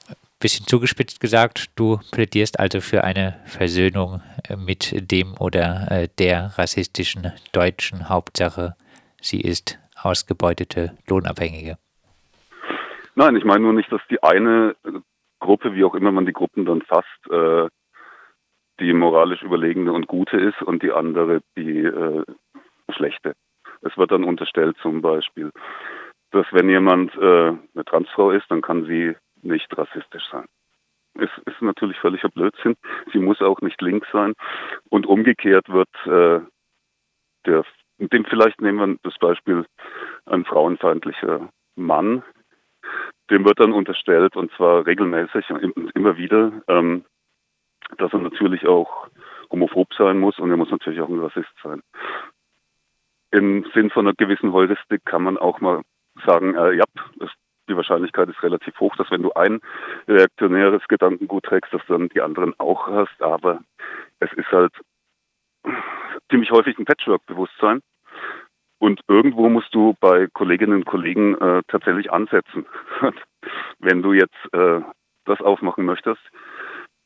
bisschen 0.43 0.67
zugespitzt 0.67 1.21
gesagt, 1.21 1.71
du 1.79 1.99
plädierst 2.11 2.59
also 2.59 2.81
für 2.81 3.03
eine 3.03 3.39
Versöhnung 3.45 4.21
äh, 4.47 4.57
mit 4.57 4.93
dem 5.09 5.35
oder 5.39 6.07
der 6.19 6.51
rassistischen 6.57 7.31
Deutschen. 7.53 8.09
Hauptsache, 8.09 8.75
sie 9.21 9.39
ist 9.39 9.79
ausgebeutete 10.01 10.91
Lohnabhängige. 11.09 11.77
Nein, 13.15 13.35
ich 13.37 13.45
meine 13.45 13.63
nur 13.63 13.73
nicht, 13.73 13.91
dass 13.91 14.01
die 14.09 14.21
eine 14.21 14.75
Gruppe, 15.39 15.75
wie 15.75 15.83
auch 15.85 15.95
immer 15.95 16.11
man 16.11 16.25
die 16.25 16.33
Gruppen 16.33 16.65
dann 16.65 16.81
fasst, 16.81 17.07
äh, 17.31 17.67
die 18.79 18.93
moralisch 18.93 19.43
überlegene 19.43 19.93
und 19.93 20.07
gute 20.07 20.37
ist 20.37 20.61
und 20.61 20.83
die 20.83 20.91
andere 20.91 21.41
die 21.55 21.85
äh, 21.85 22.23
schlechte. 22.89 23.33
Es 23.81 23.97
wird 23.97 24.11
dann 24.11 24.23
unterstellt 24.23 24.75
zum 24.81 25.01
Beispiel, 25.01 25.51
dass 26.31 26.45
wenn 26.51 26.69
jemand 26.69 27.15
äh, 27.15 27.49
eine 27.49 27.85
Transfrau 27.85 28.31
ist, 28.31 28.49
dann 28.49 28.61
kann 28.61 28.85
sie 28.85 29.15
nicht 29.43 29.75
rassistisch 29.77 30.23
sein. 30.31 30.45
Es 31.15 31.29
ist 31.45 31.61
natürlich 31.61 31.97
völliger 31.99 32.29
Blödsinn. 32.29 32.75
Sie 33.11 33.19
muss 33.19 33.41
auch 33.41 33.61
nicht 33.61 33.81
links 33.81 34.07
sein. 34.11 34.33
Und 34.89 35.05
umgekehrt 35.05 35.69
wird 35.69 35.89
äh, 36.05 36.41
der 37.45 37.65
dem 37.99 38.25
vielleicht 38.25 38.61
nehmen 38.61 38.79
wir 38.79 38.97
das 39.03 39.17
Beispiel 39.19 39.65
ein 40.25 40.45
frauenfeindlicher 40.45 41.49
Mann, 41.75 42.23
dem 43.29 43.45
wird 43.45 43.59
dann 43.59 43.73
unterstellt, 43.73 44.35
und 44.35 44.51
zwar 44.53 44.85
regelmäßig 44.85 45.49
und 45.49 45.91
immer 45.95 46.17
wieder, 46.17 46.51
ähm, 46.67 47.05
dass 47.97 48.11
er 48.13 48.19
natürlich 48.19 48.67
auch 48.67 49.07
homophob 49.51 49.93
sein 49.93 50.19
muss 50.19 50.39
und 50.39 50.49
er 50.49 50.57
muss 50.57 50.71
natürlich 50.71 51.01
auch 51.01 51.09
ein 51.09 51.19
Rassist 51.19 51.53
sein. 51.63 51.81
Im 53.31 53.65
Sinn 53.73 53.89
von 53.89 54.07
einer 54.07 54.15
gewissen 54.15 54.51
Heuristik 54.53 55.05
kann 55.05 55.23
man 55.23 55.37
auch 55.37 55.59
mal 55.59 55.81
sagen, 56.25 56.55
äh, 56.55 56.73
ja, 56.73 56.83
die 57.15 57.29
Wahrscheinlichkeit 57.93 58.29
ist 58.29 58.41
relativ 58.41 58.79
hoch, 58.79 58.95
dass 58.95 59.11
wenn 59.11 59.21
du 59.21 59.33
ein 59.33 59.61
reaktionäres 60.07 60.81
Gedankengut 60.87 61.43
trägst, 61.43 61.73
dass 61.73 61.81
dann 61.87 62.09
die 62.09 62.21
anderen 62.21 62.53
auch 62.59 62.87
hast, 62.87 63.21
aber 63.21 63.59
es 64.19 64.31
ist 64.33 64.51
halt 64.51 64.73
ziemlich 66.29 66.51
häufig 66.51 66.77
ein 66.77 66.85
Patchwork-Bewusstsein. 66.85 67.81
Und 68.79 68.99
irgendwo 69.07 69.47
musst 69.47 69.73
du 69.73 69.95
bei 69.99 70.27
Kolleginnen 70.33 70.77
und 70.77 70.85
Kollegen 70.85 71.35
äh, 71.35 71.61
tatsächlich 71.67 72.11
ansetzen. 72.11 72.65
Wenn 73.79 74.01
du 74.01 74.13
jetzt 74.13 74.53
äh, 74.53 74.81
das 75.25 75.39
aufmachen 75.39 75.85
möchtest, 75.85 76.21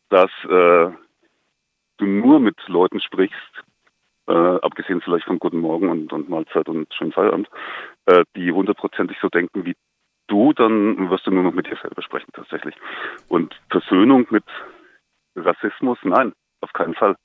dass 0.10 0.32
äh, 0.46 0.89
du 1.98 2.06
nur 2.06 2.39
mit 2.39 2.56
Leuten 2.67 3.00
sprichst, 3.01 3.63
äh, 4.27 4.34
abgesehen 4.34 5.01
vielleicht 5.01 5.25
von 5.25 5.39
Guten 5.39 5.60
Morgen 5.60 5.89
und, 5.89 6.12
und 6.13 6.29
Mahlzeit 6.29 6.67
und 6.67 6.91
schönen 6.94 7.12
Feierabend, 7.12 7.50
äh, 8.06 8.24
die 8.36 8.51
hundertprozentig 8.51 9.17
so 9.22 9.29
denken 9.29 9.65
wie 9.65 9.75
du, 10.27 10.53
dann 10.53 11.10
wirst 11.10 11.25
du 11.25 11.31
nur 11.31 11.43
noch 11.43 11.53
mit 11.53 11.67
dir 11.67 11.77
selber 11.81 12.01
sprechen 12.01 12.31
tatsächlich. 12.34 12.75
Und 13.27 13.60
Versöhnung 13.69 14.27
mit 14.29 14.43
Rassismus, 15.36 15.98
nein, 16.03 16.34
auf 16.62 16.74
keinen 16.74 16.96
Fall. 16.96 17.15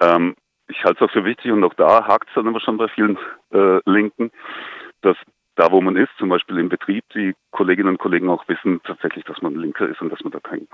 Ähm, 0.00 0.34
ich 0.68 0.84
halte 0.84 1.04
es 1.04 1.08
auch 1.08 1.12
für 1.12 1.24
wichtig 1.24 1.50
und 1.52 1.64
auch 1.64 1.74
da 1.74 2.06
hakt 2.06 2.28
es 2.28 2.34
dann 2.34 2.46
immer 2.46 2.60
schon 2.60 2.76
bei 2.76 2.88
vielen 2.88 3.18
äh, 3.52 3.80
Linken, 3.86 4.30
dass 5.00 5.16
da, 5.56 5.72
wo 5.72 5.80
man 5.80 5.96
ist, 5.96 6.12
zum 6.18 6.28
Beispiel 6.28 6.58
im 6.58 6.68
Betrieb, 6.68 7.04
die 7.14 7.34
Kolleginnen 7.50 7.88
und 7.88 7.98
Kollegen 7.98 8.28
auch 8.28 8.46
wissen 8.48 8.80
tatsächlich, 8.84 9.24
dass 9.24 9.42
man 9.42 9.56
Linker 9.56 9.88
ist 9.88 10.00
und 10.00 10.10
dass 10.10 10.22
man 10.22 10.30
da 10.30 10.38
kein 10.38 10.68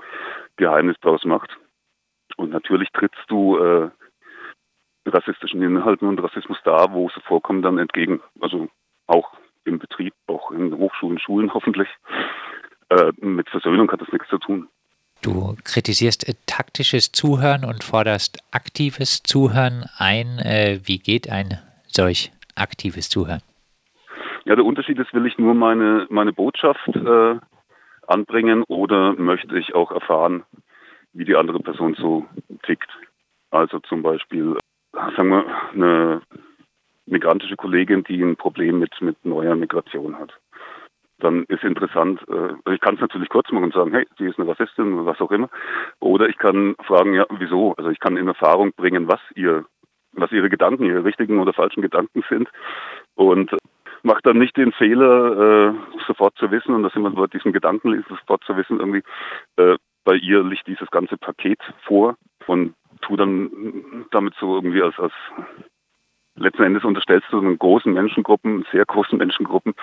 Geheimnis 0.57 0.97
draus 1.01 1.25
macht. 1.25 1.57
Und 2.37 2.51
natürlich 2.51 2.89
trittst 2.91 3.23
du 3.27 3.57
äh, 3.57 3.89
rassistischen 5.07 5.61
Inhalten 5.61 6.07
und 6.07 6.21
Rassismus 6.21 6.59
da, 6.63 6.91
wo 6.91 7.09
sie 7.09 7.21
vorkommen, 7.21 7.63
dann 7.63 7.79
entgegen. 7.79 8.21
Also 8.39 8.67
auch 9.07 9.31
im 9.65 9.79
Betrieb, 9.79 10.13
auch 10.27 10.51
in 10.51 10.75
Hochschulen, 10.77 11.19
Schulen 11.19 11.53
hoffentlich. 11.53 11.89
Äh, 12.89 13.11
mit 13.19 13.49
Versöhnung 13.49 13.91
hat 13.91 14.01
das 14.01 14.11
nichts 14.11 14.29
zu 14.29 14.37
tun. 14.37 14.67
Du 15.21 15.55
kritisierst 15.63 16.27
äh, 16.29 16.33
taktisches 16.45 17.11
Zuhören 17.11 17.65
und 17.65 17.83
forderst 17.83 18.39
aktives 18.51 19.23
Zuhören 19.23 19.85
ein. 19.97 20.39
Äh, 20.39 20.79
wie 20.83 20.99
geht 20.99 21.29
ein 21.29 21.59
solch 21.87 22.31
aktives 22.55 23.09
Zuhören? 23.09 23.41
Ja, 24.45 24.55
der 24.55 24.65
Unterschied 24.65 24.99
ist, 24.99 25.13
will 25.13 25.25
ich 25.25 25.37
nur 25.39 25.55
meine, 25.55 26.05
meine 26.09 26.31
Botschaft 26.31 26.91
anbringen 28.05 28.63
oder 28.67 29.13
möchte 29.13 29.57
ich 29.57 29.73
auch 29.73 29.91
erfahren, 29.91 30.43
wie 31.13 31.25
die 31.25 31.35
andere 31.35 31.59
Person 31.59 31.95
so 31.95 32.27
tickt. 32.61 32.91
Also 33.49 33.79
zum 33.79 34.03
Beispiel, 34.03 34.55
sagen 34.93 35.29
wir, 35.29 35.45
eine 35.73 36.21
migrantische 37.05 37.55
Kollegin, 37.55 38.03
die 38.03 38.21
ein 38.21 38.35
Problem 38.35 38.79
mit, 38.79 38.99
mit 39.01 39.23
neuer 39.25 39.55
Migration 39.55 40.17
hat. 40.17 40.33
Dann 41.19 41.45
ist 41.45 41.63
interessant, 41.63 42.21
äh, 42.27 42.73
ich 42.73 42.81
kann 42.81 42.95
es 42.95 43.01
natürlich 43.01 43.29
kurz 43.29 43.49
machen 43.51 43.65
und 43.65 43.73
sagen, 43.73 43.91
hey, 43.91 44.05
die 44.19 44.25
ist 44.25 44.37
eine 44.37 44.49
Rassistin 44.49 44.93
oder 44.93 45.05
was 45.05 45.21
auch 45.21 45.31
immer. 45.31 45.49
Oder 45.99 46.27
ich 46.27 46.37
kann 46.37 46.75
fragen, 46.83 47.13
ja, 47.13 47.25
wieso? 47.39 47.73
Also 47.77 47.89
ich 47.89 47.99
kann 47.99 48.17
in 48.17 48.27
Erfahrung 48.27 48.73
bringen, 48.73 49.07
was 49.07 49.21
ihr, 49.35 49.65
was 50.11 50.31
ihre 50.31 50.49
Gedanken, 50.49 50.85
ihre 50.85 51.05
richtigen 51.05 51.39
oder 51.39 51.53
falschen 51.53 51.81
Gedanken 51.81 52.23
sind. 52.29 52.49
Und 53.15 53.55
macht 54.03 54.25
dann 54.25 54.37
nicht 54.37 54.57
den 54.57 54.71
Fehler, 54.73 55.69
äh, 55.69 55.73
sofort 56.05 56.37
zu 56.37 56.51
wissen, 56.51 56.75
und 56.75 56.83
das 56.83 56.95
immer 56.95 57.11
bei 57.11 57.27
diesem 57.27 57.53
Gedanken 57.53 58.05
sofort 58.09 58.43
zu 58.43 58.55
wissen, 58.57 58.79
irgendwie, 58.79 59.03
äh, 59.57 59.77
bei 60.03 60.15
ihr 60.15 60.43
liegt 60.43 60.67
dieses 60.67 60.89
ganze 60.91 61.17
Paket 61.17 61.59
vor 61.83 62.15
und 62.45 62.75
tu 63.01 63.17
dann 63.17 64.05
damit 64.11 64.35
so 64.39 64.55
irgendwie 64.55 64.81
als, 64.81 64.97
als 64.99 65.13
letzten 66.35 66.63
Endes 66.63 66.83
unterstellst 66.83 67.27
du 67.31 67.39
einen 67.39 67.57
großen 67.57 67.93
Menschengruppen, 67.93 68.65
sehr 68.71 68.85
großen 68.85 69.17
Menschengruppen, 69.17 69.73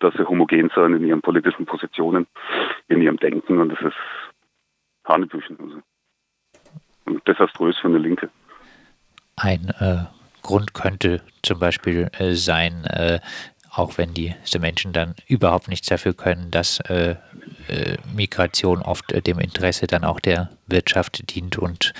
dass 0.00 0.14
sie 0.14 0.26
homogen 0.26 0.70
sein 0.74 0.94
in 0.94 1.04
ihren 1.04 1.22
politischen 1.22 1.66
Positionen, 1.66 2.26
in 2.88 3.00
ihrem 3.00 3.16
Denken 3.16 3.58
und 3.58 3.70
das 3.70 3.80
ist 3.80 3.96
Hanebüchen. 5.04 5.56
Also. 5.60 5.82
Und 7.06 7.26
desaströs 7.26 7.76
für 7.78 7.88
eine 7.88 7.98
Linke. 7.98 8.30
Ein 9.36 9.72
äh, 9.78 10.04
Grund 10.42 10.74
könnte 10.74 11.22
zum 11.42 11.58
Beispiel 11.58 12.10
äh, 12.18 12.34
sein, 12.34 12.84
äh, 12.84 13.20
auch 13.72 13.98
wenn 13.98 14.12
diese 14.14 14.58
Menschen 14.58 14.92
dann 14.92 15.14
überhaupt 15.28 15.68
nichts 15.68 15.88
dafür 15.88 16.12
können, 16.12 16.50
dass 16.50 16.80
äh, 16.80 17.16
äh, 17.68 17.96
Migration 18.14 18.82
oft 18.82 19.12
äh, 19.12 19.22
dem 19.22 19.38
Interesse 19.38 19.86
dann 19.86 20.04
auch 20.04 20.20
der 20.20 20.50
Wirtschaft 20.66 21.34
dient 21.34 21.56
und 21.56 21.92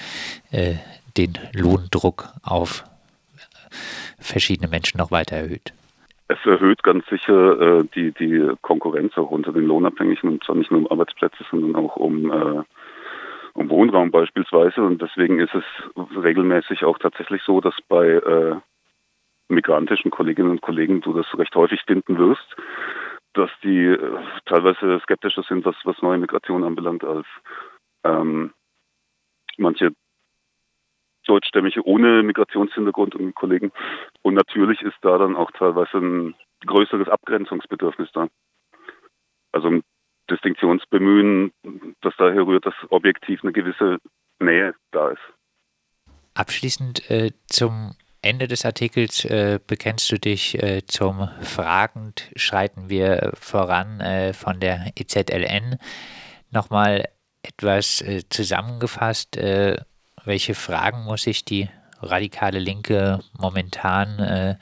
äh, 0.51 0.75
den 1.17 1.39
Lohndruck 1.53 2.33
auf 2.43 2.85
verschiedene 4.19 4.69
Menschen 4.69 4.99
noch 4.99 5.11
weiter 5.11 5.37
erhöht. 5.37 5.73
Es 6.29 6.39
erhöht 6.47 6.83
ganz 6.85 7.05
sicher 7.07 7.61
äh, 7.61 7.85
die, 7.95 8.13
die 8.13 8.53
Konkurrenz 8.63 9.19
auch 9.19 9.31
unter 9.31 9.53
den 9.53 9.67
Lohnabhängigen 9.67 10.31
und 10.31 10.45
zwar 10.45 10.55
nicht 10.55 10.71
nur 10.71 10.81
um 10.81 10.91
Arbeitsplätze, 10.91 11.45
sondern 11.51 11.75
auch 11.75 11.97
um, 11.97 12.31
äh, 12.31 12.63
um 13.55 13.69
Wohnraum 13.69 14.13
beispielsweise. 14.13 14.81
Und 14.83 15.03
deswegen 15.03 15.41
ist 15.41 15.55
es 15.55 15.65
regelmäßig 16.23 16.85
auch 16.85 16.99
tatsächlich 16.99 17.43
so, 17.43 17.61
dass 17.61 17.75
bei 17.89 18.07
äh, 18.07 18.55
migrantischen 19.49 20.13
Kolleginnen 20.13 20.51
und 20.51 20.63
Kollegen 20.63 21.01
du 21.01 21.13
das 21.13 21.27
recht 21.37 21.55
häufig 21.57 21.83
finden 21.87 22.17
wirst, 22.17 22.57
dass 23.35 23.51
die 23.63 23.87
äh, 23.87 24.19
teilweise 24.47 25.01
skeptischer 25.03 25.43
sind, 25.43 25.65
was, 25.65 25.77
was 25.85 26.01
neue 26.01 26.19
Migration 26.19 26.65
anbelangt, 26.65 27.05
als 27.05 27.27
ähm, 28.05 28.53
manche 29.57 29.91
Deutschstämmige 31.31 31.87
ohne 31.87 32.23
Migrationshintergrund 32.25 33.15
und 33.15 33.35
Kollegen. 33.35 33.71
Und 34.23 34.35
natürlich 34.35 34.83
ist 34.83 34.97
da 35.03 35.17
dann 35.17 35.37
auch 35.37 35.51
teilweise 35.53 35.99
ein 35.99 36.35
größeres 36.67 37.09
Abgrenzungsbedürfnis 37.09 38.09
da. 38.13 38.27
Also 39.53 39.69
ein 39.69 39.83
Distinktionsbemühen, 40.29 41.53
das 42.01 42.15
daher 42.19 42.47
rührt, 42.47 42.67
dass 42.67 42.75
objektiv 42.89 43.43
eine 43.43 43.53
gewisse 43.53 43.99
Nähe 44.41 44.75
da 44.91 45.11
ist. 45.11 45.23
Abschließend 46.35 47.11
äh, 47.11 47.31
zum 47.47 47.95
Ende 48.23 48.49
des 48.49 48.65
Artikels 48.65 49.25
äh, 49.25 49.61
bekennst 49.65 50.11
du 50.11 50.19
dich 50.19 50.61
äh, 50.63 50.83
zum 50.87 51.29
Fragend 51.43 52.31
schreiten 52.37 52.89
wir 52.89 53.33
voran 53.35 54.01
äh, 54.01 54.33
von 54.33 54.61
der 54.61 54.93
EZLN. 54.97 55.79
Nochmal 56.51 57.05
etwas 57.43 58.03
äh, 58.03 58.23
zusammengefasst, 58.29 59.37
äh, 59.37 59.79
welche 60.25 60.55
Fragen 60.55 61.05
muss 61.05 61.23
sich 61.23 61.45
die 61.45 61.69
radikale 62.03 62.59
Linke 62.59 63.21
momentan 63.39 64.19
äh, 64.19 64.57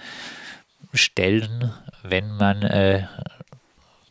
stellen, 0.92 1.72
wenn 2.02 2.36
man 2.36 2.62
äh, 2.62 3.06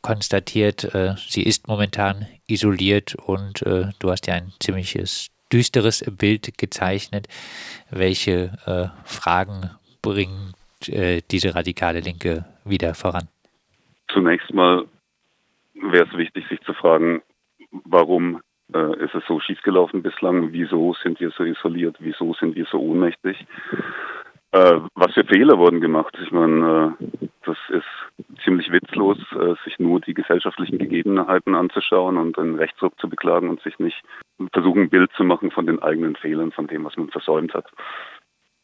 konstatiert, 0.01 0.83
äh, 0.95 1.15
sie 1.17 1.43
ist 1.43 1.67
momentan 1.67 2.27
isoliert 2.47 3.15
und 3.15 3.62
äh, 3.63 3.89
du 3.99 4.10
hast 4.12 4.27
ja 4.27 4.36
ein 4.36 4.53
ziemliches 4.60 5.29
düsteres 5.51 6.03
Bild 6.17 6.57
gezeichnet. 6.57 7.27
Welche 7.89 8.51
äh, 8.65 8.88
Fragen 9.05 9.69
bringt 10.01 10.55
äh, 10.88 11.21
diese 11.31 11.55
radikale 11.55 11.99
Linke 11.99 12.45
wieder 12.63 12.93
voran? 12.93 13.27
Zunächst 14.10 14.53
mal 14.53 14.86
wäre 15.73 16.07
es 16.07 16.17
wichtig, 16.17 16.45
sich 16.49 16.62
zu 16.62 16.73
fragen, 16.73 17.21
warum 17.83 18.41
äh, 18.73 19.03
ist 19.03 19.15
es 19.15 19.23
so 19.27 19.39
schiefgelaufen 19.39 20.03
bislang? 20.03 20.51
Wieso 20.51 20.93
sind 21.01 21.19
wir 21.19 21.32
so 21.32 21.43
isoliert? 21.43 21.97
Wieso 21.99 22.34
sind 22.34 22.56
wir 22.56 22.65
so 22.65 22.80
ohnmächtig? 22.80 23.45
Äh, 24.51 24.80
was 24.95 25.13
für 25.13 25.25
Fehler 25.25 25.58
wurden 25.58 25.82
gemacht? 25.82 26.17
Ich 26.23 26.32
meine, 26.32 26.95
äh, 26.99 27.27
das 27.45 27.58
ist 27.69 28.41
ziemlich 28.43 28.71
witzlos, 28.71 29.17
äh, 29.34 29.56
sich 29.65 29.77
nur 29.77 29.99
die 29.99 30.13
gesellschaftlichen 30.13 30.77
Gegebenheiten 30.77 31.53
anzuschauen 31.53 32.17
und 32.17 32.38
einen 32.38 32.56
Rechtsruck 32.56 32.97
zu 32.99 33.10
beklagen 33.10 33.49
und 33.49 33.62
sich 33.62 33.77
nicht 33.80 34.01
versuchen, 34.53 34.84
ein 34.84 34.89
Bild 34.89 35.12
zu 35.13 35.23
machen 35.23 35.51
von 35.51 35.65
den 35.65 35.82
eigenen 35.82 36.15
Fehlern, 36.15 36.51
von 36.51 36.67
dem, 36.67 36.86
was 36.86 36.95
man 36.95 37.10
versäumt 37.10 37.53
hat. 37.53 37.65